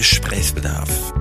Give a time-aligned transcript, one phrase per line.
[0.00, 1.12] Gesprächsbedarf.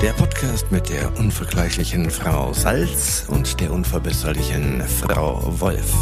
[0.00, 5.92] Der Podcast mit der unvergleichlichen Frau Salz und der unverbesserlichen Frau Wolf.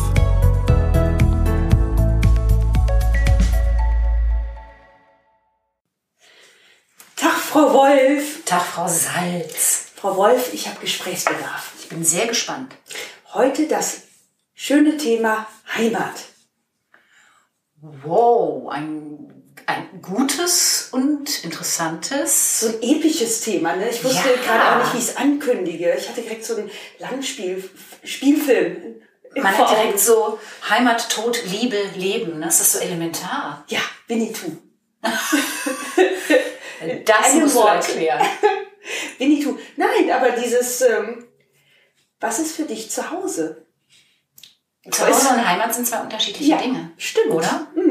[7.16, 8.44] Tag, Frau Wolf.
[8.44, 9.92] Tag, Frau Salz.
[9.96, 11.72] Frau Wolf, ich habe Gesprächsbedarf.
[11.80, 12.76] Ich bin sehr gespannt.
[13.32, 14.02] Heute das
[14.52, 16.26] schöne Thema Heimat.
[17.80, 19.29] Wow, ein,
[19.70, 22.60] ein gutes und interessantes.
[22.60, 23.88] So ein episches Thema, ne?
[23.90, 24.36] Ich wusste Ja.
[24.42, 25.94] gerade auch nicht, wie ich es ankündige.
[25.98, 27.68] Ich hatte direkt so einen Langspiel,
[28.04, 28.96] Spielfilm.
[29.36, 30.38] Man hat direkt so
[30.68, 32.38] Heimat, Tod, Liebe, Leben.
[32.40, 32.46] ne?
[32.46, 33.64] Das ist so elementar.
[33.68, 34.52] Ja, Winnetou.
[37.04, 37.88] Das musst du Worte.
[37.92, 38.26] erklären.
[39.18, 39.58] Winnetou.
[39.76, 41.26] Nein, aber dieses, ähm,
[42.20, 43.66] was ist für dich zu Hause?
[44.90, 46.90] Zuhause und Heimat sind zwei unterschiedliche Ja, Dinge.
[46.96, 47.32] stimmt.
[47.32, 47.66] Oder?
[47.74, 47.89] Mhm.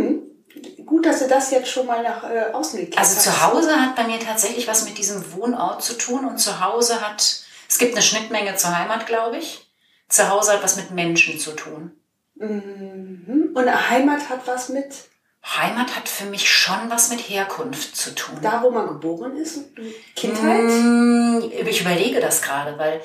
[0.99, 3.23] Gut, dass du das jetzt schon mal nach äh, außen gekehrt Also hast.
[3.23, 6.99] zu Hause hat bei mir tatsächlich was mit diesem Wohnort zu tun und zu Hause
[6.99, 7.21] hat,
[7.69, 9.65] es gibt eine Schnittmenge zur Heimat, glaube ich.
[10.09, 11.91] Zu Hause hat was mit Menschen zu tun.
[12.35, 13.51] Mhm.
[13.53, 14.93] Und Heimat hat was mit
[15.45, 18.37] Heimat hat für mich schon was mit Herkunft zu tun.
[18.41, 19.59] da, wo man geboren ist?
[20.17, 20.63] Kindheit?
[20.65, 23.01] Mm, Ich überlege das gerade, weil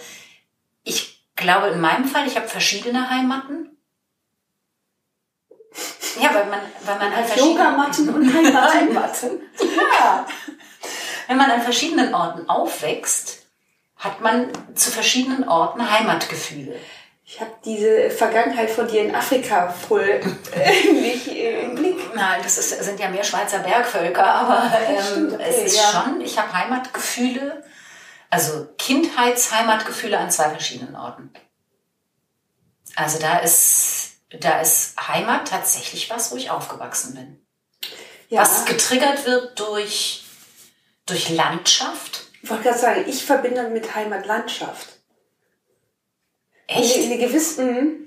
[0.83, 3.74] ich glaube, in meinem Fall, ich habe verschiedene Heimaten.
[6.21, 8.35] Ja, weil man, weil man halt Yogamatten und.
[8.35, 9.41] Heimaten.
[10.01, 10.27] Ja.
[11.27, 13.47] Wenn man an verschiedenen Orten aufwächst,
[13.97, 16.79] hat man zu verschiedenen Orten Heimatgefühle.
[17.25, 20.21] Ich habe diese Vergangenheit von dir in Afrika voll
[20.53, 22.15] äh, nicht im Blick.
[22.15, 26.05] Nein, das ist, sind ja mehr Schweizer Bergvölker, aber ähm, stimmt, okay, es ist ja.
[26.05, 27.65] schon, ich habe Heimatgefühle,
[28.29, 31.33] also Kindheitsheimatgefühle an zwei verschiedenen Orten.
[32.95, 34.04] Also da ist,
[34.41, 37.47] da ist Heimat tatsächlich was, wo ich aufgewachsen bin.
[38.29, 40.25] Ja, Was getriggert wird durch,
[41.07, 42.23] durch Landschaft.
[42.43, 44.89] ich wollte gerade sagen, ich verbinde mit Heimat Landschaft.
[46.67, 46.97] Echt?
[46.97, 48.01] In, in gewissen.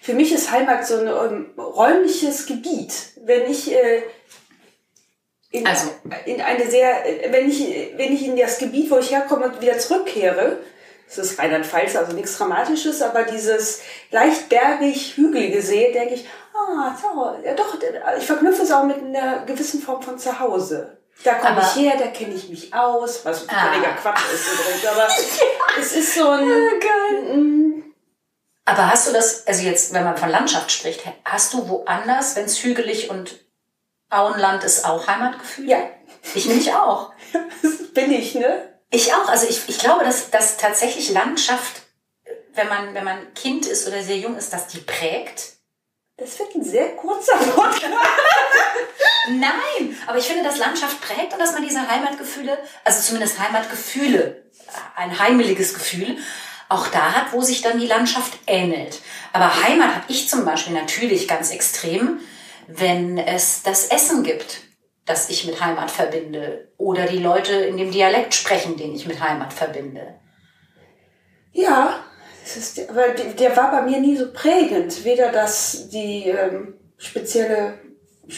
[0.00, 2.92] Für mich ist Heimat so ein ähm, räumliches Gebiet.
[3.24, 4.02] Wenn ich äh,
[5.50, 5.90] in, Also.
[6.26, 7.60] in eine sehr, äh, wenn ich,
[7.96, 10.58] wenn ich in das Gebiet, wo ich herkomme, wieder zurückkehre,
[11.06, 13.80] das ist Rheinland-Pfalz, also nichts Dramatisches, aber dieses
[14.10, 17.76] leicht bergig, hügelige See, denke ich, ah, so, ja doch,
[18.18, 20.98] ich verknüpfe es auch mit einer gewissen Form von Zuhause.
[21.24, 23.70] Da komme ich her, da kenne ich mich aus, was Ah.
[23.72, 25.08] völliger Quatsch ist übrigens, aber
[25.80, 26.46] es ist so ein,
[27.32, 27.82] Mm,
[28.66, 32.44] Aber hast du das, also jetzt, wenn man von Landschaft spricht, hast du woanders, wenn
[32.44, 33.38] es hügelig und
[34.10, 35.68] Auenland ist, auch Heimatgefühl?
[35.68, 35.78] ja,
[36.34, 37.12] Ich nämlich auch.
[37.62, 38.75] das bin ich, ne?
[38.90, 39.28] Ich auch.
[39.28, 41.82] Also ich, ich glaube, dass, dass tatsächlich Landschaft,
[42.54, 45.56] wenn man, wenn man Kind ist oder sehr jung ist, dass die prägt.
[46.18, 47.92] Das wird ein sehr kurzer Podcast.
[49.28, 54.44] Nein, aber ich finde, dass Landschaft prägt und dass man diese Heimatgefühle, also zumindest Heimatgefühle,
[54.94, 56.16] ein heimeliges Gefühl,
[56.68, 59.00] auch da hat, wo sich dann die Landschaft ähnelt.
[59.32, 62.20] Aber Heimat habe ich zum Beispiel natürlich ganz extrem,
[62.66, 64.60] wenn es das Essen gibt,
[65.06, 66.68] das ich mit Heimat verbinde.
[66.76, 70.14] Oder die Leute in dem Dialekt sprechen, den ich mit Heimat verbinde.
[71.52, 72.00] Ja,
[72.44, 75.04] ist, aber der, war bei mir nie so prägend.
[75.04, 77.78] Weder das, die ähm, spezielle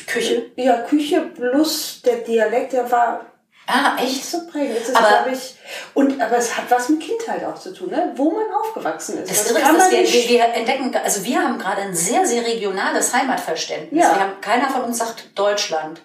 [0.06, 0.50] Küche?
[0.56, 3.26] Ja, Küche plus der Dialekt, der war
[3.70, 4.24] Ah, nicht echt?
[4.24, 4.78] so prägend.
[4.80, 5.56] Es ist, Aber- ich,
[5.92, 8.12] und, aber es hat was mit Kindheit auch zu tun, ne?
[8.16, 9.30] wo man aufgewachsen ist.
[9.30, 12.24] Das Das kann ist, dass man wir, wir, entdecken, also wir haben gerade ein sehr,
[12.24, 14.02] sehr regionales Heimatverständnis.
[14.02, 14.14] Ja.
[14.14, 16.00] Wir haben, keiner von uns sagt Deutschland.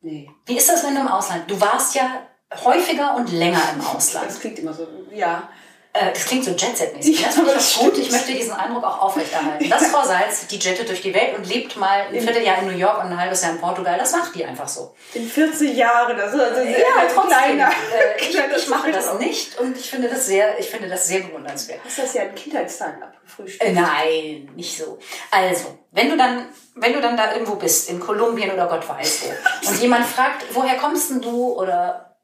[0.00, 1.50] Nee, Wie ist das, wenn du im Ausland?
[1.50, 2.22] Du warst ja
[2.64, 4.26] häufiger und länger im Ausland.
[4.26, 5.48] das klingt immer so, ja.
[5.98, 7.22] Äh, das klingt so Jet-Set-mäßig.
[7.24, 7.98] Das finde ich das gut.
[7.98, 9.68] Ich möchte diesen Eindruck auch aufrechterhalten.
[9.68, 12.76] Das Frau Salz, die jettet durch die Welt und lebt mal ein Vierteljahr in New
[12.76, 13.98] York und ein halbes Jahr in Portugal.
[13.98, 14.94] Das macht die einfach so.
[15.14, 17.28] In 40 Jahren, ist also sehr Ja, ein trotzdem.
[17.38, 21.06] kleiner, Äh, ich, ich mache das nicht und ich finde das sehr, ich finde das
[21.08, 21.80] sehr bewundernswert.
[21.84, 23.64] Hast das ja in Kindheitstagen abgefrühstückt.
[23.70, 24.98] Äh, Nein, nicht so.
[25.30, 29.22] Also, wenn du dann, wenn du dann da irgendwo bist, in Kolumbien oder Gott weiß
[29.62, 32.16] wo, und jemand fragt, woher kommst denn du oder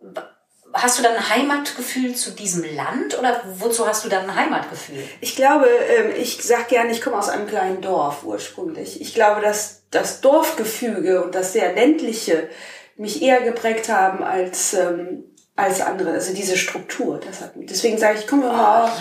[0.75, 5.03] hast du dann ein Heimatgefühl zu diesem Land oder wozu hast du dann ein Heimatgefühl?
[5.21, 9.01] Ich glaube, ähm, ich sag gerne, ich komme aus einem kleinen Dorf ursprünglich.
[9.01, 12.49] Ich glaube, dass das Dorfgefüge und das sehr ländliche
[12.97, 15.25] mich eher geprägt haben als ähm,
[15.57, 16.11] als andere.
[16.11, 17.21] Also diese Struktur.
[17.25, 17.67] Das hat mich.
[17.69, 18.53] Deswegen sage ich, ich komme immer.
[18.53, 18.93] ja.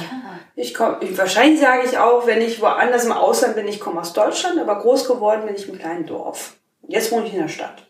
[0.56, 1.00] Ich komme.
[1.18, 4.80] Wahrscheinlich sage ich auch, wenn ich woanders im Ausland bin, ich komme aus Deutschland, aber
[4.80, 6.56] groß geworden bin ich im kleinen Dorf.
[6.88, 7.88] Jetzt wohne ich in der Stadt.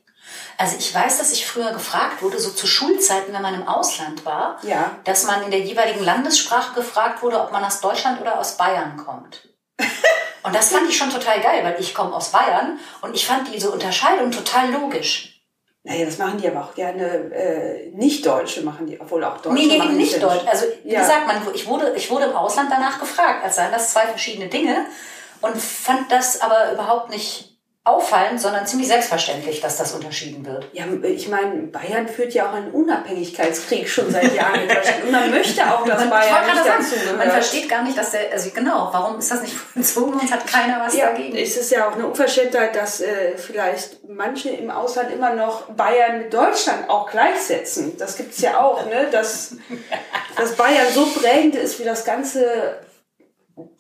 [0.64, 4.24] Also ich weiß, dass ich früher gefragt wurde, so zu Schulzeiten, wenn man im Ausland
[4.24, 4.92] war, Ja.
[5.04, 8.96] dass man in der jeweiligen Landessprache gefragt wurde, ob man aus Deutschland oder aus Bayern
[8.96, 9.50] kommt.
[10.44, 13.54] Und das fand ich schon total geil, weil ich komme aus Bayern und ich fand
[13.54, 15.42] diese Unterscheidung total logisch.
[15.84, 19.66] Naja, das machen die aber auch gerne äh, nicht-Deutsche machen die, obwohl auch Deutsche Nee,
[19.68, 20.46] nee, eben nicht Deutsch.
[20.46, 21.00] Also wie Ja.
[21.02, 24.48] gesagt, man, ich, wurde, ich wurde im Ausland danach gefragt, als seien das zwei verschiedene
[24.50, 24.86] Dinge
[25.42, 27.53] und fand das aber überhaupt nicht
[27.86, 30.70] auffallend, sondern ziemlich selbstverständlich, dass das unterschieden wird.
[30.72, 35.04] Ja, ich meine, Bayern führt ja auch einen Unabhängigkeitskrieg schon seit Jahren in Deutschland.
[35.04, 37.34] Und man möchte auch, dass Man, Bayern wollte nicht gerade dazu sagen, man gehört.
[37.34, 40.80] versteht gar nicht, dass der, also genau, warum ist das nicht vollzogen und hat keiner
[40.80, 41.36] was Ja, dagegen?
[41.36, 46.20] es ist ja auch eine Unverschämtheit, dass äh, vielleicht manche im Ausland immer noch Bayern
[46.20, 47.98] mit Deutschland auch gleichsetzen.
[47.98, 49.08] Das gibt's ja auch, ne?
[49.12, 49.58] dass,
[50.38, 52.80] dass Bayern so prägend ist wie das ganze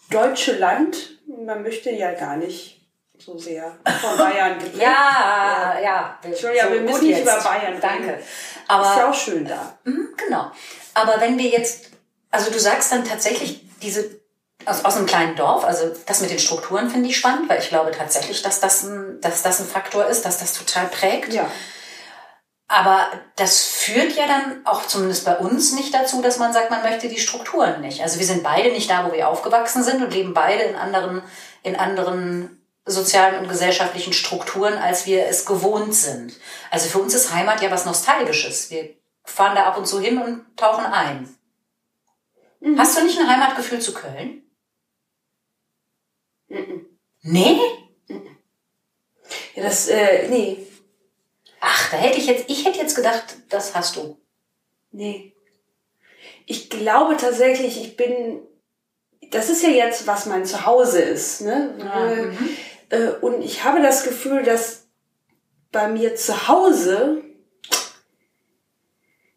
[0.09, 1.19] deutsche Land.
[1.45, 2.82] Man möchte ja gar nicht
[3.25, 4.81] so sehr von Bayern geprägt.
[4.81, 6.19] Ja, ja.
[6.21, 7.81] Entschuldigung, wir gut müssen nicht über Bayern reden.
[7.81, 8.13] Danke.
[8.13, 8.27] Ist
[8.67, 9.77] Aber ja auch schön da.
[9.83, 10.51] Mhm, Genau.
[10.93, 11.89] Aber wenn wir jetzt,
[12.31, 14.21] also du sagst dann tatsächlich diese
[14.65, 17.69] aus, aus einem kleinen Dorf, also das mit den Strukturen finde ich spannend, weil ich
[17.69, 21.33] glaube tatsächlich, dass das ein, dass das ein Faktor ist, dass das total prägt.
[21.33, 21.49] Ja.
[22.67, 26.81] Aber das führt ja dann auch zumindest bei uns nicht dazu, dass man sagt, man
[26.81, 28.01] möchte die Strukturen nicht.
[28.01, 31.21] Also wir sind beide nicht da, wo wir aufgewachsen sind und leben beide in anderen,
[31.61, 36.33] in anderen sozialen und gesellschaftlichen Strukturen, als wir es gewohnt sind.
[36.69, 38.69] Also für uns ist Heimat ja was Nostalgisches.
[38.71, 38.89] Wir
[39.23, 41.33] fahren da ab und zu hin und tauchen ein.
[42.77, 44.43] Hast du nicht ein Heimatgefühl zu Köln?
[47.21, 47.59] Nee?
[49.55, 50.67] Ja, das, äh, nee,
[51.65, 54.17] Ach, da hätte ich jetzt, ich hätte jetzt gedacht, das hast du.
[54.91, 55.33] Nee.
[56.45, 58.41] Ich glaube tatsächlich, ich bin.
[59.31, 61.39] Das ist ja jetzt, was mein Zuhause ist.
[61.39, 61.73] Ne?
[61.79, 62.33] Ja, Äh,
[63.21, 64.83] und ich habe das Gefühl, dass
[65.71, 67.21] bei mir zu Hause.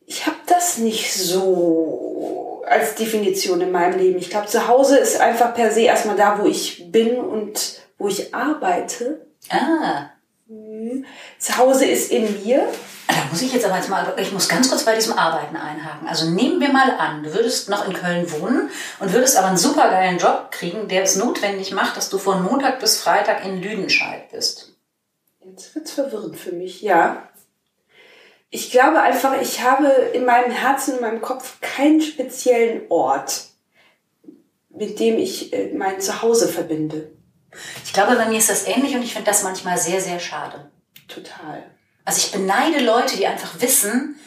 [0.06, 4.18] Ich habe das nicht so als Definition in meinem Leben.
[4.18, 8.08] Ich glaube, zu Hause ist einfach per se erstmal da, wo ich bin und wo
[8.08, 9.26] ich arbeite.
[9.48, 10.10] Ah,
[11.38, 12.68] Zu Hause ist in mir.
[13.08, 16.08] Da muss ich jetzt aber jetzt mal, ich muss ganz kurz bei diesem Arbeiten einhaken.
[16.08, 19.56] Also nehmen wir mal an, du würdest noch in Köln wohnen und würdest aber einen
[19.56, 24.30] supergeilen Job kriegen, der es notwendig macht, dass du von Montag bis Freitag in Lüdenscheid
[24.30, 24.72] bist.
[25.44, 27.28] Jetzt wird's verwirrend für mich, ja.
[28.50, 33.44] Ich glaube einfach, ich habe in meinem Herzen, in meinem Kopf keinen speziellen Ort,
[34.70, 37.12] mit dem ich äh, mein Zuhause verbinde.
[37.84, 40.70] Ich glaube, bei mir ist das ähnlich und ich finde das manchmal sehr, sehr schade.
[41.08, 41.64] Total.
[42.06, 44.18] Also ich beneide Leute, die einfach wissen,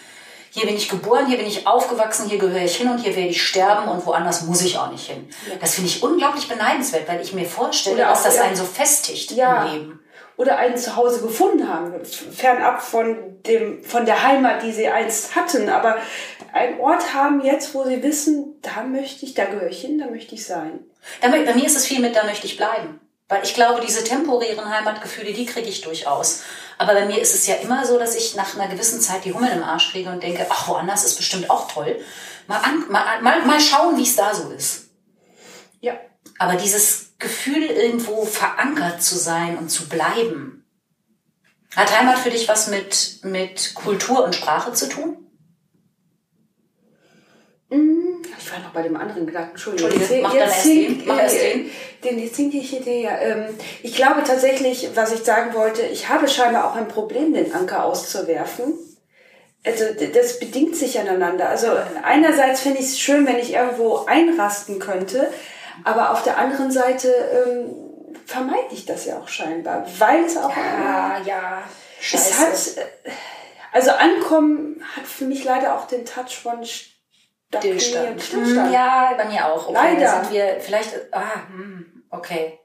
[0.51, 3.29] hier bin ich geboren, hier bin ich aufgewachsen, hier gehöre ich hin und hier werde
[3.29, 5.27] ich sterben und woanders muss ich auch nicht hin.
[5.61, 8.43] Das finde ich unglaublich beneidenswert, weil ich mir vorstelle, Oder dass auch, das ja.
[8.43, 9.65] einen so festigt Ja.
[9.65, 9.99] im Leben.
[10.37, 15.67] Oder ein Zuhause gefunden haben, fernab von dem, von der Heimat, die sie einst hatten,
[15.69, 15.97] aber
[16.53, 20.07] einen Ort haben jetzt, wo sie wissen, da möchte ich, da gehöre ich hin, da
[20.07, 20.79] möchte ich sein.
[21.21, 23.01] Da, mö- bei mir ist es viel mit, da möchte ich bleiben.
[23.27, 26.41] Weil ich glaube, diese temporären Heimatgefühle, die kriege ich durchaus.
[26.79, 29.33] Aber bei mir ist es ja immer so, dass ich nach einer gewissen Zeit die
[29.33, 31.99] Hummel im Arsch kriege und denke, ach, woanders ist bestimmt auch toll.
[32.47, 34.85] Mal, an, mal, mal, mal schauen, wie es da so ist.
[35.81, 35.99] Ja.
[36.37, 40.65] Aber dieses Gefühl, irgendwo verankert zu sein und zu bleiben,
[41.75, 45.28] hat Heimat für dich was mit, mit Kultur und Sprache zu tun?
[47.69, 49.51] Mm, Ich war noch bei dem anderen Gedanken.
[49.51, 49.91] Entschuldigung.
[49.91, 51.07] Entschuldige, mach sinkt- den.
[51.07, 51.69] Mach erst den.
[52.03, 53.21] Den, jetzt sinke ich hinterher.
[53.21, 53.45] Ähm,
[53.83, 57.83] ich glaube tatsächlich, was ich sagen wollte, ich habe scheinbar auch ein Problem, den Anker
[57.85, 58.73] auszuwerfen.
[59.65, 59.83] Also
[60.13, 61.49] das bedingt sich aneinander.
[61.49, 61.67] Also
[62.01, 65.29] einerseits finde ich es schön, wenn ich irgendwo einrasten könnte,
[65.83, 67.09] aber auf der anderen Seite
[67.45, 67.75] ähm,
[68.25, 70.55] vermeide ich das ja auch scheinbar, weil es auch
[71.25, 71.61] ja.
[71.99, 73.09] es hat, äh,
[73.73, 76.59] also Ankommen hat für mich leider auch den Touch von
[77.57, 78.21] Stillstand.
[78.21, 78.67] Stillstand.
[78.67, 79.67] Hm, Ja, bei mir auch.
[79.67, 80.23] Okay, Leider.
[80.23, 82.59] Sind wir vielleicht, ah, hm, okay.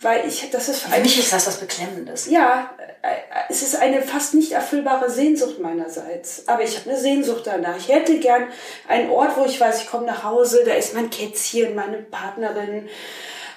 [0.00, 2.28] Weil ich, das ist Für mich ist das was Beklemmendes.
[2.28, 3.14] Ja, äh,
[3.48, 6.48] es ist eine fast nicht erfüllbare Sehnsucht meinerseits.
[6.48, 7.76] Aber ich habe eine Sehnsucht danach.
[7.76, 8.48] Ich hätte gern
[8.88, 12.88] einen Ort, wo ich weiß, ich komme nach Hause, da ist mein Kätzchen, meine Partnerin.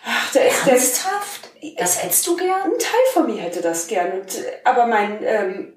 [0.07, 0.67] Ach, da ist.
[0.67, 1.49] Ernsthaft?
[1.77, 2.61] Das hättest du gern?
[2.61, 4.11] Ein Teil von mir hätte das gern.
[4.21, 5.73] Und, äh, aber mein ähm,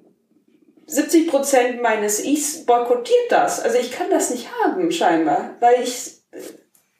[0.88, 3.60] 70 Prozent meines Ichs boykottiert das.
[3.60, 6.40] Also ich kann das nicht haben, scheinbar, weil ich äh,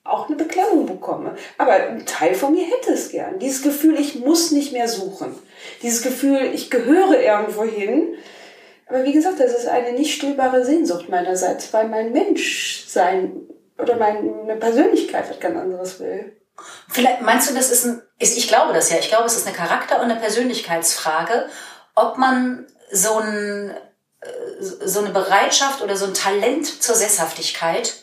[0.05, 1.35] auch eine Beklemmung bekomme.
[1.57, 3.39] Aber ein Teil von mir hätte es gern.
[3.39, 5.35] Dieses Gefühl, ich muss nicht mehr suchen.
[5.83, 8.15] Dieses Gefühl, ich gehöre irgendwo hin.
[8.87, 13.33] Aber wie gesagt, das ist eine nicht stillbare Sehnsucht meinerseits, weil mein Menschsein
[13.79, 16.37] oder meine Persönlichkeit was ganz anderes will.
[16.89, 19.47] Vielleicht meinst du, das ist ein, ist, ich glaube das ja, ich glaube, es ist
[19.47, 21.47] eine Charakter- und eine Persönlichkeitsfrage,
[21.95, 23.71] ob man so, ein,
[24.21, 24.29] äh,
[24.61, 27.95] so eine Bereitschaft oder so ein Talent zur Sesshaftigkeit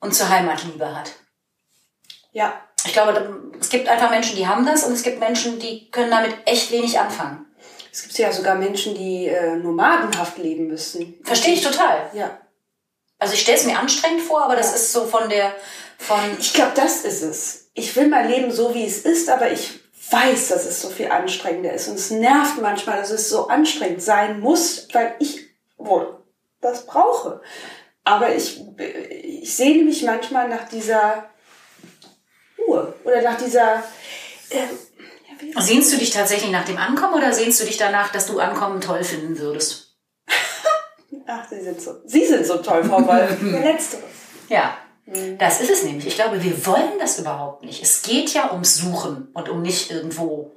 [0.00, 1.12] und zur Heimatliebe hat.
[2.32, 5.90] Ja, Ich glaube, es gibt einfach Menschen, die haben das und es gibt Menschen, die
[5.90, 7.46] können damit echt wenig anfangen.
[7.90, 11.14] Es gibt ja sogar Menschen, die äh, nomadenhaft leben müssen.
[11.24, 12.10] Verstehe ich total.
[12.12, 12.38] Ja.
[13.18, 14.74] Also ich stelle es mir anstrengend vor, aber das Ja.
[14.76, 15.54] ist so von der,
[15.98, 17.70] von, Ich glaube, das ist es.
[17.72, 19.80] Ich will mein Leben so, wie es ist, aber ich
[20.10, 21.88] weiß, dass es so viel anstrengender ist.
[21.88, 25.46] Und es nervt manchmal, dass es so anstrengend sein muss, weil ich
[25.76, 26.22] wohl
[26.60, 27.40] das brauche.
[28.04, 31.30] Aber ich, ich sehne mich manchmal nach dieser
[32.58, 33.82] Ruhe oder nach dieser.
[34.50, 34.68] Ähm,
[35.54, 38.38] ja, sehnst du dich tatsächlich nach dem Ankommen oder sehnst du dich danach, dass du
[38.38, 39.96] Ankommen toll finden würdest?
[41.26, 43.36] Ach, Sie sind so, Sie sind so toll, Frau Wolf.
[43.42, 44.02] Der Letztere.
[45.06, 45.32] Ja.
[45.38, 46.06] Das ist es nämlich.
[46.06, 47.82] Ich glaube, wir wollen das überhaupt nicht.
[47.82, 50.52] Es geht ja ums Suchen und um nicht irgendwo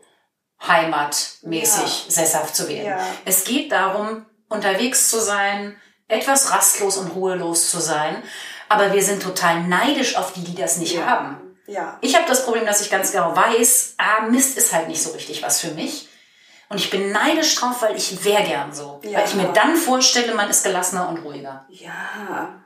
[0.66, 2.12] heimatmäßig Ja.
[2.12, 2.86] sesshaft zu werden.
[2.88, 3.00] Ja.
[3.25, 5.75] Es geht darum, unterwegs zu sein,
[6.08, 8.24] etwas rastlos und ruhelos zu sein.
[8.70, 11.58] Aber wir sind total neidisch auf die, die das nicht haben.
[11.68, 11.98] Ja.
[12.01, 15.12] Ich habe das Problem, dass ich ganz genau weiß, ah, Mist ist halt nicht so
[15.12, 16.08] richtig was für mich.
[16.70, 19.00] Und ich bin neidisch drauf, weil ich wäre gern so.
[19.04, 19.20] Ja.
[19.20, 21.66] Weil ich mir dann vorstelle, man ist gelassener und ruhiger.
[21.70, 22.62] Ja.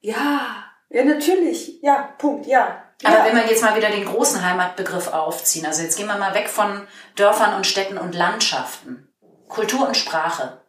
[0.00, 0.64] Ja.
[0.90, 1.80] Ja, natürlich.
[1.82, 2.46] Ja, Punkt.
[2.46, 2.84] Ja.
[3.04, 3.24] Aber ja.
[3.24, 6.48] wenn wir jetzt mal wieder den großen Heimatbegriff aufziehen, also jetzt gehen wir mal weg
[6.48, 9.08] von Dörfern und Städten und Landschaften.
[9.48, 10.60] Kultur und Sprache.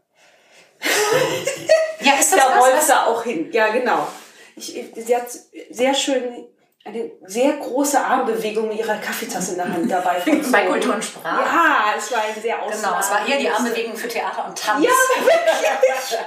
[2.00, 2.88] ja, ist das Da was, wollte was?
[2.88, 3.52] sie auch hin.
[3.52, 4.08] Ja, genau.
[4.56, 5.28] Ich, sie hat
[5.70, 6.48] sehr schön
[6.84, 10.22] eine sehr große Armbewegung mit ihrer Kaffeetasse in der Hand dabei.
[10.52, 11.44] Bei Kultur und Sprache.
[11.44, 13.50] Ja, es war ein sehr Genau, es war eher die.
[13.50, 14.84] Armbewegung für Theater und Tanz.
[14.84, 14.92] Ja,
[15.24, 16.20] wirklich.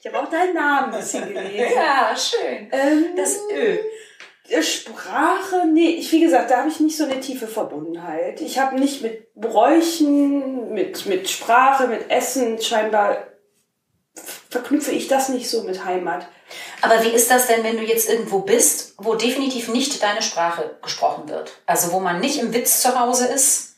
[0.00, 1.74] Ich habe auch deinen Namen ein bisschen gelesen.
[1.74, 2.68] ja schön.
[2.72, 3.76] Ähm, Das Ö.
[4.48, 8.40] Äh, Sprache, nee, ich, wie gesagt, da habe ich nicht so eine tiefe Verbundenheit.
[8.40, 13.29] Ich habe nicht mit Bräuchen, mit, mit Sprache, mit Essen, scheinbar
[14.50, 16.26] verknüpfe ich das nicht so mit Heimat.
[16.82, 20.76] Aber wie ist das denn, wenn du jetzt irgendwo bist, wo definitiv nicht deine Sprache
[20.82, 21.52] gesprochen wird?
[21.66, 23.68] Also wo man nicht im Witz zu Hause ist?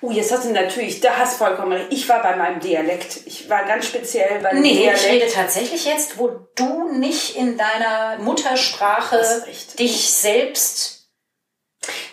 [0.00, 1.86] Oh, jetzt hast du natürlich, da hast du vollkommen recht.
[1.92, 3.20] Ich war bei meinem Dialekt.
[3.26, 5.00] Ich war ganz speziell bei dem Nee, Dialekt.
[5.04, 9.44] ich rede tatsächlich jetzt, wo du nicht in deiner Muttersprache
[9.78, 11.08] dich selbst.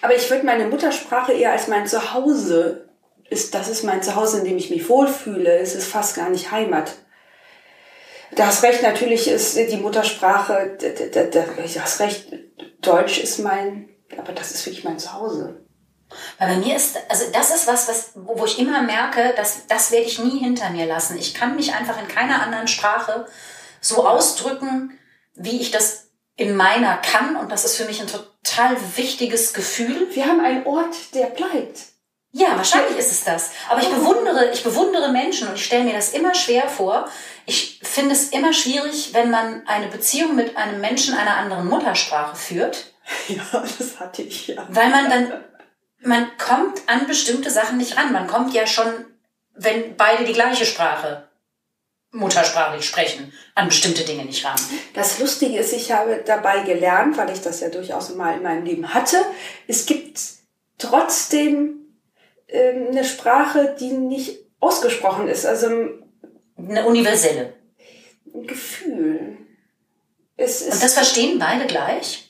[0.02, 2.90] Aber ich würde meine Muttersprache eher als mein Zuhause
[3.30, 3.56] ist.
[3.56, 5.58] Das ist mein Zuhause, in dem ich mich wohlfühle.
[5.60, 6.92] Es ist fast gar nicht Heimat.
[8.36, 12.28] Du hast recht, natürlich ist die Muttersprache, d- d- d- d- du hast recht,
[12.82, 15.66] Deutsch ist mein, aber das ist wirklich mein Zuhause.
[16.38, 19.68] Weil bei mir ist, also das ist was, was, wo wo ich immer merke, dass
[19.68, 21.18] das werde ich nie hinter mir lassen.
[21.18, 23.26] Ich kann mich einfach in keiner anderen Sprache
[23.80, 24.98] so ausdrücken,
[25.36, 27.36] wie ich das in meiner kann.
[27.38, 30.08] Und das ist für mich ein total wichtiges Gefühl.
[30.14, 31.80] Wir haben einen Ort, der bleibt.
[32.34, 33.52] Ja, wahrscheinlich ist es das.
[33.70, 37.10] Aber ich bewundere, ich bewundere Menschen und ich stelle mir das immer schwer vor.
[37.46, 42.36] Ich finde es immer schwierig, wenn man eine Beziehung mit einem Menschen einer anderen Muttersprache
[42.36, 42.92] führt,
[43.28, 44.68] Ja, das hatte ich ja.
[44.70, 45.44] weil man dann,
[46.00, 48.12] man kommt an bestimmte Sachen nicht ran.
[48.12, 49.06] Man kommt ja schon,
[49.54, 51.28] wenn beide die gleiche Sprache
[52.14, 54.60] muttersprachlich sprechen, an bestimmte Dinge nicht ran.
[54.94, 58.66] Das Lustige ist, ich habe dabei gelernt, weil ich das ja durchaus mal in meinem
[58.66, 59.18] Leben hatte,
[59.68, 60.20] es gibt
[60.78, 61.81] trotzdem
[62.52, 65.46] ähm, eine Sprache, die nicht ausgesprochen ist.
[65.46, 65.68] Also
[66.58, 67.54] Eine universelle.
[68.34, 69.38] ein Gefühl.
[70.38, 72.30] Es ist Und das verstehen beide gleich?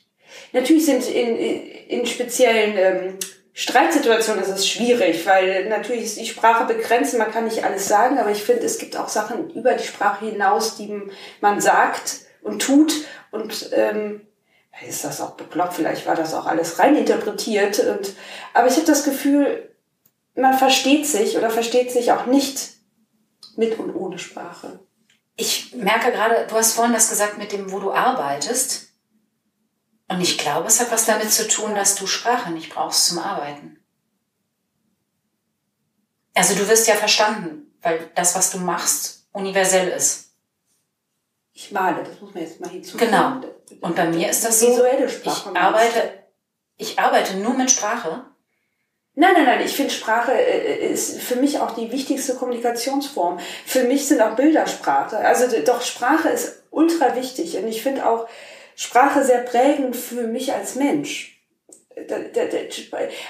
[0.54, 3.20] Natürlich sind in, in speziellen ähm,
[3.54, 8.18] Streitsituationen ist es schwierig, weil natürlich ist die Sprache begrenzt, man kann nicht alles sagen,
[8.18, 11.02] aber ich finde, es gibt auch Sachen über die Sprache hinaus, die
[11.42, 12.94] man sagt und tut
[13.32, 14.22] und ähm,
[14.88, 18.14] ist das auch bekloppt, vielleicht war das auch alles reininterpretiert und
[18.54, 19.71] aber ich habe das Gefühl,
[20.36, 22.74] man versteht sich oder versteht sich auch nicht
[23.56, 24.80] mit und ohne Sprache.
[25.36, 28.94] Ich merke gerade, du hast vorhin das gesagt mit dem, wo du arbeitest.
[30.08, 33.20] Und ich glaube, es hat was damit zu tun, dass du Sprache nicht brauchst zum
[33.20, 33.80] Arbeiten.
[36.34, 40.32] Also du wirst ja verstanden, weil das, was du machst, universell ist.
[41.54, 43.12] Ich male, das muss man jetzt mal hinzufügen.
[43.12, 43.42] Genau.
[43.82, 46.26] Und bei mir ist das so, ich arbeite,
[46.78, 48.26] ich arbeite nur mit Sprache.
[49.14, 53.40] Nein, nein, nein, ich finde Sprache äh, ist für mich auch die wichtigste Kommunikationsform.
[53.66, 55.18] Für mich sind auch Bilder Sprache.
[55.18, 58.28] Also doch Sprache ist ultra wichtig und ich finde auch
[58.76, 61.42] Sprache sehr prägend für mich als Mensch.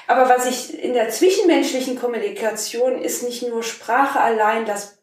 [0.07, 5.00] Aber was ich in der zwischenmenschlichen Kommunikation ist nicht nur Sprache allein das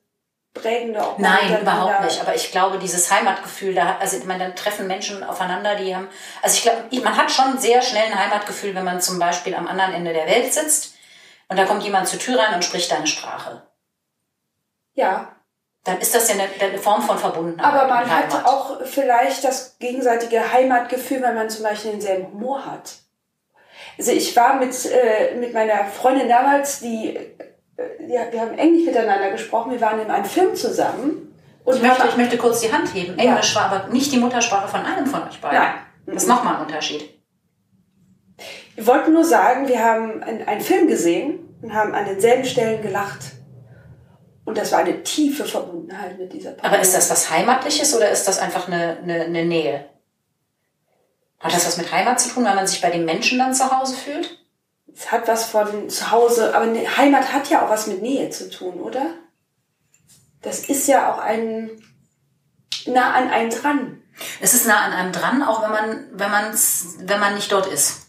[0.61, 2.21] prägende auch Nein, überhaupt nicht.
[2.21, 6.09] Aber ich glaube, dieses Heimatgefühl, da, also ich meine, dann treffen Menschen aufeinander, die haben,
[6.43, 9.67] also ich glaube, man hat schon sehr schnell ein Heimatgefühl, wenn man zum Beispiel am
[9.67, 10.95] anderen Ende der Welt sitzt
[11.49, 13.63] und da kommt jemand zur Tür rein und spricht deine Sprache.
[14.95, 15.37] Ja,
[15.85, 17.73] Dann ist das ja eine, eine Form von Verbundenheit.
[17.73, 22.97] aber man hat auch vielleicht das gegenseitige Heimatgefühl, wenn man zum Beispiel denselben Humor hat.
[23.97, 27.19] Also ich war mit, äh, mit meiner Freundin damals, die,
[28.09, 31.35] ja, wir haben Englisch miteinander gesprochen, wir waren in einem Film zusammen.
[31.65, 33.19] Und ich möchte, ich möchte kurz die Hand heben.
[33.19, 33.61] Englisch ja.
[33.61, 35.59] war aber nicht die Muttersprache von einem von euch beiden.
[35.59, 35.75] Nein.
[36.07, 37.11] Das ist nochmal ein Unterschied.
[38.75, 43.21] Wir wollten nur sagen, wir haben einen Film gesehen und haben an denselben Stellen gelacht.
[44.45, 46.73] Und das war eine tiefe Verbundenheit mit dieser Person.
[46.73, 49.85] Aber ist das was Heimatliches oder ist das einfach eine, eine, eine Nähe?
[51.39, 53.71] Hat das was mit Heimat zu tun, weil man sich bei den Menschen dann zu
[53.71, 54.39] Hause fühlt?
[54.99, 58.51] Es hat was von zu Hause, aber Heimat hat ja auch was mit Nähe zu
[58.51, 59.15] tun, oder?
[60.43, 61.71] Das ist ja auch ein
[62.85, 64.03] nah an einem dran.
[64.41, 66.59] Es ist nah an einem dran, auch wenn man, wenn man,
[67.01, 68.09] wenn man nicht dort ist.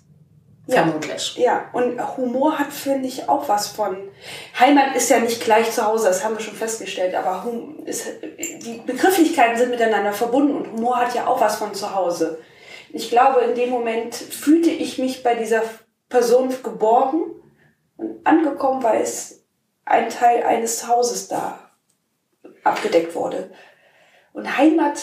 [0.68, 1.36] Vermutlich.
[1.38, 4.10] Ja, und Humor hat, finde ich, auch was von.
[4.60, 8.08] Heimat ist ja nicht gleich zu Hause, das haben wir schon festgestellt, aber hum ist,
[8.22, 12.40] die Begrifflichkeiten sind miteinander verbunden und Humor hat ja auch was von zu Hause.
[12.92, 15.64] Ich glaube, in dem Moment fühlte ich mich bei dieser
[16.10, 17.24] Person geborgen
[17.98, 19.44] und angekommen, weil es
[19.86, 21.72] ein Teil eines Hauses da
[22.64, 23.52] abgedeckt wurde.
[24.34, 25.00] Und Heimat,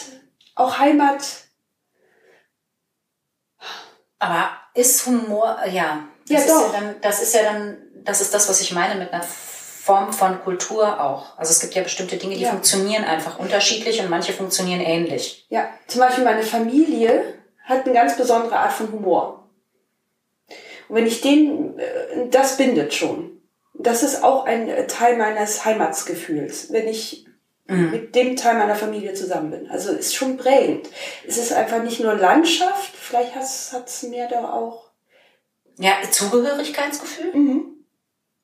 [0.55, 1.23] auch Heimat.
[4.19, 6.05] Aber ist Humor, ja.
[6.29, 6.73] Das ja, ist doch.
[6.73, 10.13] ja dann, das ist ja dann, das ist das, was ich meine mit einer Form
[10.13, 11.39] von Kultur auch.
[11.39, 12.51] Also es gibt ja bestimmte Dinge, die ja.
[12.51, 15.47] funktionieren einfach unterschiedlich und manche funktionieren ähnlich.
[15.49, 17.35] Ja, zum Beispiel meine Familie
[17.65, 19.46] hat eine ganz besondere Art von Humor.
[20.89, 23.33] Und wenn ich den, äh, das bindet schon.
[23.75, 27.27] Das ist auch ein Teil meines Heimatsgefühls, wenn ich
[27.69, 27.91] mhm.
[27.91, 29.71] mit dem Teil meiner Familie zusammen bin.
[29.71, 30.89] Also ist schon prägend.
[31.27, 33.45] Es ist einfach nicht nur Landschaft, vielleicht hat
[33.87, 34.91] es mehr da auch.
[35.79, 37.35] Ja, Zugehörigkeitsgefühl.
[37.35, 37.65] Mhm.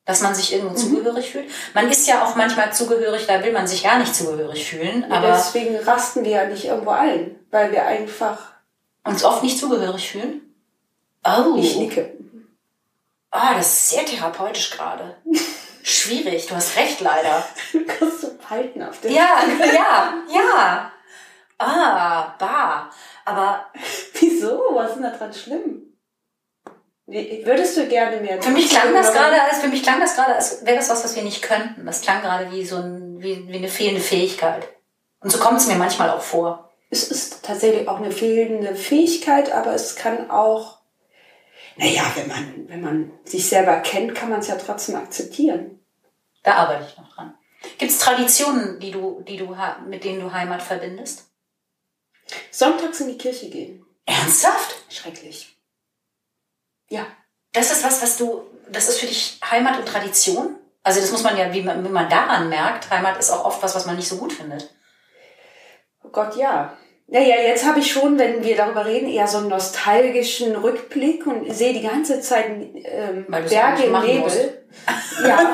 [0.05, 0.77] Dass man sich irgendwo mhm.
[0.77, 1.49] zugehörig fühlt.
[1.73, 5.05] Man ist ja auch manchmal zugehörig, da will man sich gar nicht zugehörig fühlen.
[5.09, 8.53] Ja, aber deswegen rasten wir ja nicht irgendwo ein, weil wir einfach
[9.05, 10.41] uns oft nicht zugehörig fühlen?
[11.25, 11.55] Oh.
[11.57, 12.12] Ich nicke.
[13.35, 15.15] Ah, das ist sehr therapeutisch gerade.
[15.83, 17.43] Schwierig, du hast recht leider.
[17.71, 20.91] Du kannst so halten auf den Ja, ja, ja.
[21.57, 22.89] Ah, bah.
[23.25, 23.65] Aber.
[24.19, 24.61] Wieso?
[24.73, 25.81] Was ist denn da dran schlimm?
[27.07, 28.41] Würdest du gerne mehr?
[28.41, 31.03] Für mich klang das gerade, als für mich klang das gerade, als wäre das was,
[31.03, 31.85] was wir nicht könnten.
[31.85, 34.69] Das klang gerade wie so ein, wie, wie eine fehlende Fähigkeit.
[35.19, 39.51] Und so kommt es mir manchmal auch vor es ist tatsächlich auch eine fehlende Fähigkeit,
[39.51, 40.77] aber es kann auch,
[41.75, 45.79] naja, wenn man, wenn man sich selber kennt, kann man es ja trotzdem akzeptieren.
[46.43, 47.33] Da arbeite ich noch dran.
[47.77, 49.55] Gibt es Traditionen, die du, die du,
[49.87, 51.29] mit denen du Heimat verbindest?
[52.51, 53.85] Sonntags in die Kirche gehen.
[54.05, 54.75] Ernsthaft?
[54.89, 55.57] Schrecklich.
[56.89, 57.05] Ja.
[57.53, 60.57] Das ist was, was du, das ist für dich Heimat und Tradition?
[60.83, 63.63] Also das muss man ja, wie man, wie man daran merkt, Heimat ist auch oft
[63.63, 64.73] was, was man nicht so gut findet.
[66.03, 66.77] Oh Gott, ja.
[67.13, 71.53] Naja, jetzt habe ich schon, wenn wir darüber reden, eher so einen nostalgischen Rückblick und
[71.53, 72.47] sehe die ganze Zeit
[72.85, 74.19] ähm, Berge im Nebel.
[74.19, 74.49] Musst.
[75.23, 75.53] Ja.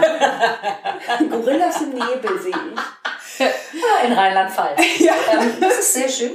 [1.30, 4.06] Gorillas im Nebel sehe ich.
[4.08, 4.80] In Rheinland-Pfalz.
[5.00, 5.14] Ja.
[5.34, 6.32] Ähm, das ist sehr schön.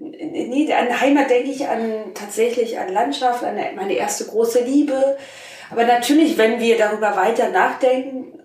[0.00, 5.18] Nee, an Heimat denke ich an tatsächlich an Landschaft, an meine erste große Liebe.
[5.70, 8.40] Aber natürlich, wenn wir darüber weiter nachdenken,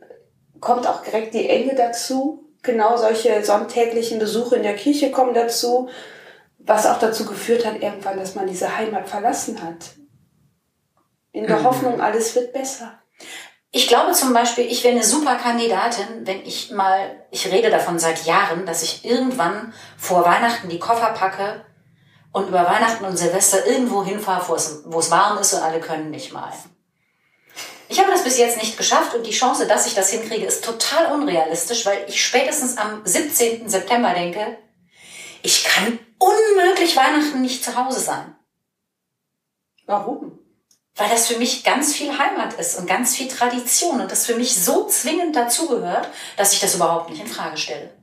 [0.59, 5.89] kommt auch direkt die Enge dazu genau solche sonntäglichen Besuche in der Kirche kommen dazu,
[6.59, 9.95] was auch dazu geführt hat irgendwann, dass man diese Heimat verlassen hat.
[11.31, 11.63] In der mhm.
[11.63, 12.99] Hoffnung, alles wird besser.
[13.71, 17.99] Ich glaube zum Beispiel, ich wäre eine super Kandidatin, wenn ich mal, ich rede davon
[17.99, 21.63] seit Jahren, dass ich irgendwann vor Weihnachten die Koffer packe
[22.33, 25.79] und über Weihnachten und Silvester irgendwo hinfahre, wo es, wo es warm ist und alle
[25.79, 26.51] können nicht mal.
[27.91, 30.63] Ich habe das bis jetzt nicht geschafft und die Chance, dass ich das hinkriege, ist
[30.63, 33.67] total unrealistisch, weil ich spätestens am 17.
[33.67, 34.57] September denke,
[35.43, 38.33] ich kann unmöglich Weihnachten nicht zu Hause sein.
[39.87, 40.39] Warum?
[40.95, 44.35] Weil das für mich ganz viel Heimat ist und ganz viel Tradition und das für
[44.35, 48.00] mich so zwingend dazugehört, dass ich das überhaupt nicht in Frage stelle.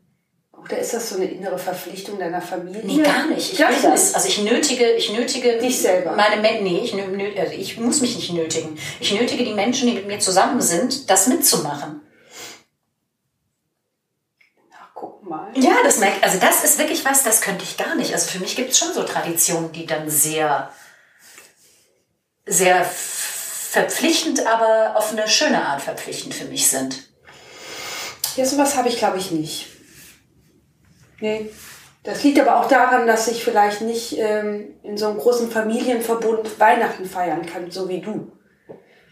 [0.68, 2.82] Oder ist das so eine innere Verpflichtung deiner Familie?
[2.84, 3.54] Nee, gar nicht.
[3.54, 4.14] Ich will das.
[4.14, 6.12] Also ich nötige, ich nötige dich selber.
[6.12, 8.78] Meine nee, ich, nötige, also ich muss mich nicht nötigen.
[9.00, 12.02] Ich nötige die Menschen, die mit mir zusammen sind, das mitzumachen.
[14.74, 15.50] Ach, guck mal.
[15.54, 18.12] Ja, das merkt, also das ist wirklich was, das könnte ich gar nicht.
[18.12, 20.70] Also für mich gibt es schon so Traditionen, die dann sehr,
[22.44, 27.08] sehr verpflichtend, aber auf eine schöne Art verpflichtend für mich sind.
[28.36, 29.77] Ja, sowas habe ich, glaube ich, nicht.
[31.20, 31.50] Nee.
[32.04, 36.58] Das liegt aber auch daran, dass ich vielleicht nicht ähm, in so einem großen Familienverbund
[36.58, 38.32] Weihnachten feiern kann, so wie du.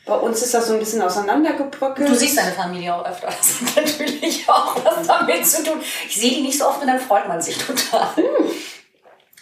[0.06, 2.08] Bei uns ist das so ein bisschen auseinandergebröckelt.
[2.08, 3.26] Du siehst deine Familie auch öfter.
[3.26, 5.80] Das hat natürlich auch was damit zu tun.
[6.08, 8.14] Ich sehe die nicht so oft und dann freut man sich total.
[8.14, 8.50] Hm.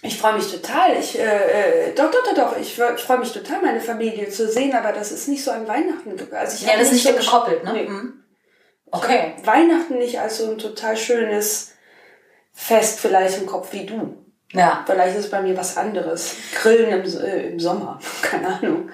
[0.01, 0.99] Ich freue mich total.
[0.99, 2.57] Ich, äh, äh, doch, doch, doch, doch.
[2.59, 5.69] Ich, ich freue mich total, meine Familie zu sehen, aber das ist nicht so an
[5.69, 6.15] Weihnachten.
[6.35, 7.73] Also ich Ja, das ist nicht so gekoppelt, ne?
[7.73, 7.89] Nee.
[7.89, 8.25] Mhm.
[8.91, 9.35] Okay.
[9.45, 11.74] Weihnachten nicht als so ein total schönes
[12.55, 14.17] Fest vielleicht im Kopf wie du.
[14.53, 14.85] Ja.
[14.87, 16.37] Vielleicht ist es bei mir was anderes.
[16.55, 17.99] Grillen im, äh, im Sommer.
[18.23, 18.91] Keine Ahnung.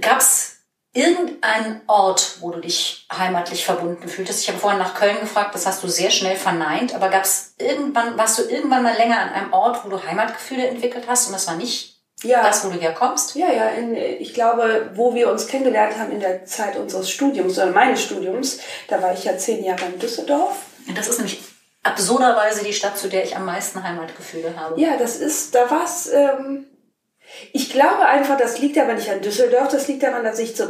[0.00, 0.58] Gab's
[0.92, 4.42] irgendeinen Ort, wo du dich heimatlich verbunden fühltest?
[4.42, 8.18] Ich habe vorhin nach Köln gefragt, das hast du sehr schnell verneint, aber gab's irgendwann,
[8.18, 11.46] warst du irgendwann mal länger an einem Ort, wo du Heimatgefühle entwickelt hast und das
[11.46, 12.42] war nicht Ja.
[12.42, 13.34] das, wo du herkommst?
[13.36, 17.58] Ja, ja, in, ich glaube, wo wir uns kennengelernt haben in der Zeit unseres Studiums
[17.58, 20.56] oder meines Studiums, da war ich ja zehn Jahre in Düsseldorf.
[20.96, 21.40] Das ist nämlich
[21.88, 24.80] absurderweise die Stadt, zu der ich am meisten Heimatgefühle habe.
[24.80, 26.10] Ja, das ist, da war's.
[26.12, 26.66] Ähm,
[27.52, 30.68] ich glaube einfach, das liegt aber nicht an Düsseldorf, das liegt daran, dass ich so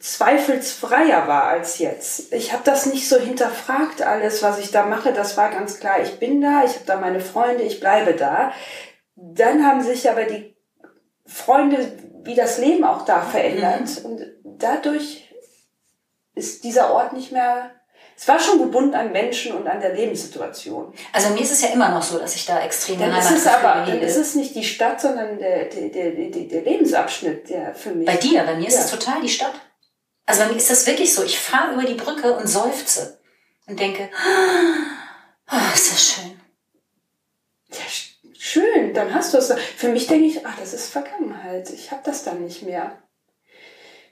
[0.00, 2.32] zweifelsfreier war als jetzt.
[2.32, 5.12] Ich habe das nicht so hinterfragt, alles, was ich da mache.
[5.12, 8.52] Das war ganz klar, ich bin da, ich habe da meine Freunde, ich bleibe da.
[9.14, 10.56] Dann haben sich aber die
[11.24, 11.92] Freunde,
[12.24, 14.04] wie das Leben auch da verändert.
[14.04, 15.28] Und dadurch
[16.34, 17.70] ist dieser Ort nicht mehr.
[18.16, 20.92] Es war schon gebunden an Menschen und an der Lebenssituation.
[21.12, 23.46] Also mir ist es ja immer noch so, dass ich da extrem Dann ist es
[23.46, 27.90] aber, dann ist es nicht die Stadt, sondern der, der, der, der, Lebensabschnitt, der für
[27.94, 28.06] mich.
[28.06, 28.80] Bei dir, bei mir ist Ja.
[28.80, 29.54] es total die Stadt.
[30.26, 31.24] Also bei mir ist das wirklich so.
[31.24, 33.18] Ich fahre über die Brücke und seufze
[33.66, 34.08] und denke,
[35.50, 36.40] oh, ist das schön.
[37.70, 39.52] Ja, sch- schön, dann hast du es.
[39.76, 41.70] Für mich denke ich, ach, das ist Vergangenheit.
[41.70, 42.98] Ich habe das dann nicht mehr.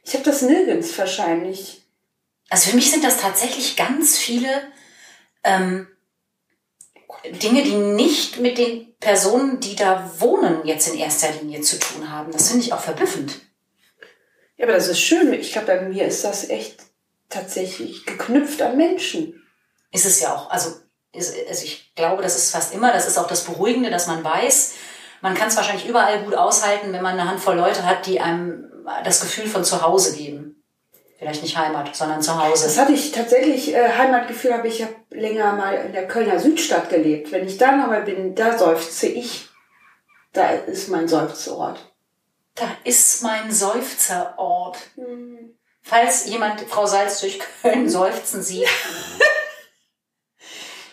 [0.04, 1.79] Ich habe das nirgends wahrscheinlich.
[2.50, 4.48] Also für mich sind das tatsächlich ganz viele
[5.44, 5.88] ähm,
[7.24, 12.10] Dinge, die nicht mit den Personen, die da wohnen, jetzt in erster Linie zu tun
[12.10, 12.32] haben.
[12.32, 13.40] Das finde ich auch verblüffend.
[14.56, 15.32] Ja, aber das ist schön.
[15.32, 16.82] Ich glaube, bei mir ist das echt
[17.28, 19.42] tatsächlich geknüpft an Menschen.
[19.92, 20.50] Ist es ja auch.
[20.50, 20.70] Also,
[21.12, 24.22] ist, also ich glaube, das ist fast immer, das ist auch das Beruhigende, dass man
[24.22, 24.74] weiß,
[25.22, 28.70] man kann es wahrscheinlich überall gut aushalten, wenn man eine Handvoll Leute hat, die einem
[29.04, 30.59] das Gefühl von zu Hause geben.
[31.20, 32.80] Vielleicht nicht Heimat, sondern zu Das Hause.
[32.80, 37.30] hatte ich tatsächlich, äh, Heimatgefühl habe ich ja länger mal in der Kölner Südstadt gelebt.
[37.30, 39.50] Wenn ich da nochmal bin, da seufze ich.
[40.32, 41.92] Da ist mein Seufzort.
[42.54, 44.78] Da ist mein Seufzerort.
[45.82, 48.68] Falls jemand Frau Salz durch Köln seufzen sieht,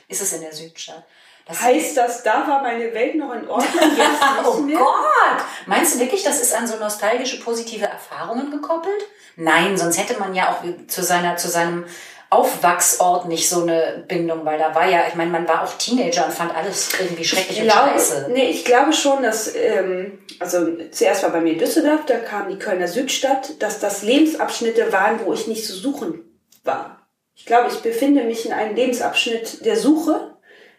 [0.09, 1.05] ist es in der Südstadt.
[1.45, 4.61] Das Heißt das, da war meine Welt noch in Ordnung, jetzt oh?
[4.77, 5.45] Gott!
[5.67, 9.07] Meinst du wirklich, das ist an so nostalgische, positive Erfahrungen gekoppelt?
[9.37, 11.85] Nein, sonst hätte man ja auch zu seiner, zu seinem
[12.29, 16.25] Aufwachsort nicht so eine Bindung, weil da war ja, ich meine, man war auch Teenager
[16.25, 18.27] und fand alles irgendwie schrecklich Ich und glaube, scheiße.
[18.33, 22.59] nee, ich glaube schon, dass, ähm, also zuerst war bei mir Düsseldorf, da kam die
[22.59, 26.25] Kölner Südstadt, dass das Lebensabschnitte waren, wo ich nicht zu suchen
[26.65, 27.07] war.
[27.33, 30.35] Ich glaube, ich befinde mich in einem Lebensabschnitt der Suche,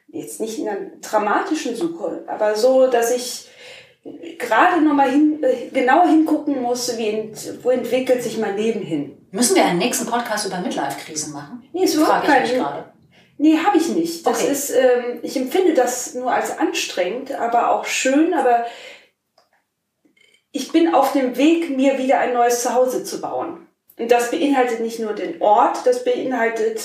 [0.08, 3.48] jetzt nicht in einer dramatischen Suche, aber so, dass ich
[4.38, 9.16] gerade nochmal hin, äh, genau hingucken muss, ent, wo entwickelt sich mein Leben hin.
[9.30, 11.68] Müssen wir einen nächsten Podcast über Midlife-Krisen machen?
[11.72, 12.92] Nee, ist überhaupt Frage ich mich gerade.
[13.36, 14.26] Nee, habe ich nicht.
[14.26, 14.52] Das Okay.
[14.52, 18.64] ist, ähm, ich empfinde das nur als anstrengend, aber auch schön, aber
[20.50, 23.66] ich bin auf dem Weg, mir wieder ein neues Zuhause zu bauen.
[23.98, 26.80] Und das beinhaltet nicht nur den Ort, das beinhaltet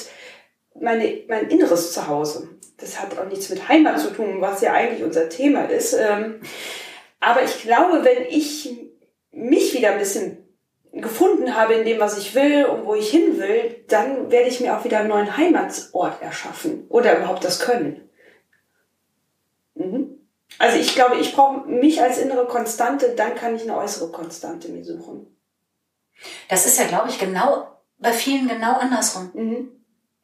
[0.79, 2.49] meine, mein inneres Zuhause.
[2.77, 5.93] Das hat auch nichts mit Heimat zu tun, was ja eigentlich unser Thema ist.
[5.93, 6.41] Ähm,
[7.23, 8.69] aber ich glaube, wenn ich
[9.31, 10.37] mich wieder ein bisschen
[10.91, 14.59] gefunden habe in dem, was ich will und wo ich hin will, dann werde ich
[14.59, 18.09] mir auch wieder einen neuen Heimatsort erschaffen oder überhaupt das können.
[19.75, 20.19] Mhm.
[20.59, 24.67] Also ich glaube, ich brauche mich als innere Konstante, dann kann ich eine äußere Konstante
[24.67, 25.35] mir suchen.
[26.49, 29.31] Das ist ja, glaube ich, genau, bei vielen genau andersrum.
[29.33, 29.71] Mhm.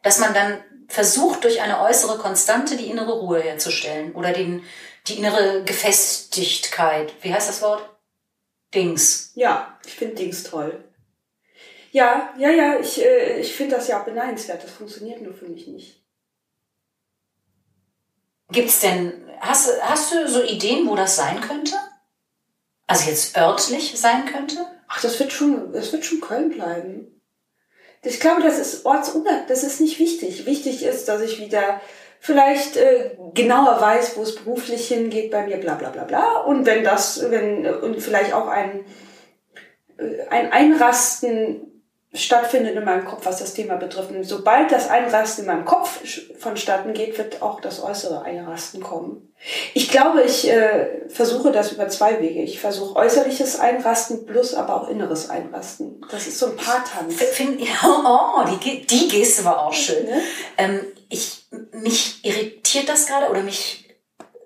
[0.03, 4.63] Dass man dann versucht, durch eine äußere Konstante die innere Ruhe herzustellen oder den,
[5.07, 7.13] die innere Gefestigkeit.
[7.21, 7.89] Wie heißt das Wort?
[8.73, 9.31] Dings.
[9.35, 10.83] Ja, ich finde Dings toll.
[11.91, 14.63] Ja, ja, ja, ich, äh, ich finde das ja auch beneidenswert.
[14.63, 16.03] Das funktioniert nur für mich nicht.
[18.51, 21.75] Gibt's denn, hast, du- hast du so Ideen, wo das sein könnte?
[22.87, 24.65] Also jetzt örtlich sein könnte?
[24.87, 27.21] Ach, das wird schon, das wird schon Köln bleiben.
[28.01, 30.45] Ich glaube, das ist ortsunabhängig, das ist nicht wichtig.
[30.45, 31.81] Wichtig ist, dass ich wieder
[32.19, 36.41] vielleicht äh, genauer weiß, wo es beruflich hingeht bei mir, bla bla bla bla.
[36.41, 38.85] Und wenn das, wenn, und vielleicht auch ein,
[39.97, 41.65] äh, ein Einrasten
[42.11, 44.09] stattfindet in meinem Kopf, was das Thema betrifft.
[44.09, 46.01] Und sobald das Einrasten in meinem Kopf
[46.39, 49.31] vonstatten geht, wird auch das äußere Einrasten kommen.
[49.75, 52.41] Ich glaube, ich äh, versuche das über zwei Wege.
[52.41, 56.01] Ich versuche äußerliches Einrasten plus aber auch inneres Einrasten.
[56.09, 57.13] Das ist so ein Paartanz.
[57.13, 60.05] Find, ja, oh, die, die Geste war auch schön.
[60.05, 60.19] Ne?
[60.57, 60.79] Ähm,
[61.09, 63.89] ich, mich irritiert das gerade oder mich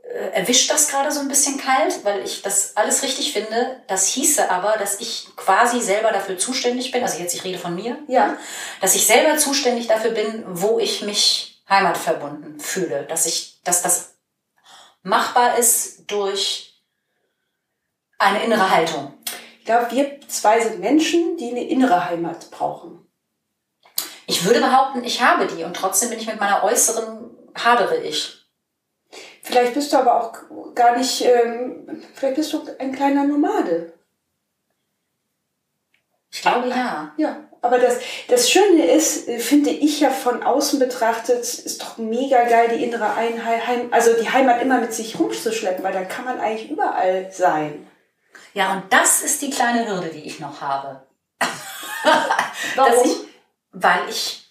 [0.04, 3.82] äh, erwischt das gerade so ein bisschen kalt, weil ich das alles richtig finde.
[3.88, 7.76] Das hieße aber, dass ich quasi selber dafür zuständig bin, also jetzt ich rede von
[7.76, 8.38] mir, Ja.
[8.80, 14.16] dass ich selber zuständig dafür bin, wo ich mich heimatverbunden fühle, dass ich, dass das
[15.02, 16.82] machbar ist durch
[18.18, 19.14] eine innere Haltung.
[19.60, 23.03] Ich glaube, wir zwei sind Menschen, die eine innere Heimat brauchen.
[24.28, 28.40] Ich würde behaupten, ich habe die und trotzdem bin ich mit meiner äußeren hadere ich.
[29.42, 30.34] Vielleicht bist du aber auch
[30.74, 33.94] gar nicht, ähm, vielleicht bist du ein kleiner Nomade.
[36.32, 37.14] Ich glaube ja.
[37.18, 41.98] Ja, aber das, das Schöne ist, äh, finde ich ja von außen betrachtet, ist doch
[41.98, 46.04] mega geil, die innere Einheit, Heim, also die Heimat immer mit sich rumzuschleppen, weil da
[46.04, 47.88] kann man eigentlich überall sein.
[48.54, 51.06] Ja, und das ist die kleine Hürde, die ich noch habe.
[52.76, 52.92] Warum?
[52.92, 53.18] Dass ich,
[53.74, 54.44] weil ich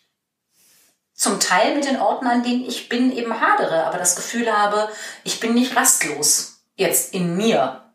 [1.14, 4.88] zum Teil mit den Orten, an denen ich bin, eben hadere, aber das Gefühl habe,
[5.24, 6.64] ich bin nicht rastlos.
[6.74, 7.92] Jetzt in mir.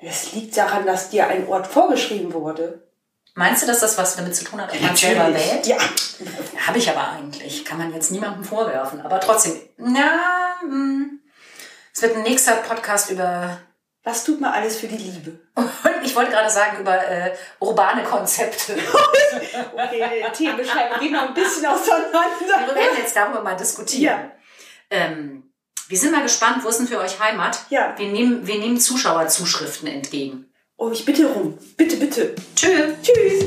[0.00, 2.86] Das liegt daran, dass dir ein Ort vorgeschrieben wurde.
[3.34, 5.66] Meinst du, dass das was damit zu tun hat, ob man selber wählt?
[5.66, 5.76] Ja.
[6.66, 7.66] Habe ich aber eigentlich.
[7.66, 9.02] Kann man jetzt niemandem vorwerfen.
[9.02, 11.20] Aber trotzdem, na, hm.
[11.92, 13.58] es wird ein nächster Podcast über,
[14.06, 15.36] Was tut man alles für die Liebe?
[16.04, 18.78] ich wollte gerade sagen, über äh, urbane Konzepte.
[19.76, 22.24] Okay, Themenbeschreibung geht noch ein bisschen auseinander.
[22.40, 24.30] Wir werden jetzt darüber mal diskutieren.
[24.90, 25.52] Ähm,
[25.88, 27.58] wir sind mal gespannt, wo ist denn für euch Heimat?
[27.68, 27.94] Ja.
[27.98, 30.50] Wir nehmen, wir nehmen Zuschauerzuschriften entgegen.
[30.76, 31.58] Oh, ich bitte rum.
[31.76, 32.34] Bitte, bitte.
[32.54, 32.94] Tschö.
[33.02, 33.44] Tschüss.